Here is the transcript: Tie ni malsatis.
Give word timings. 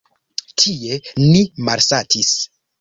Tie 0.61 0.97
ni 1.27 1.45
malsatis. 1.69 2.37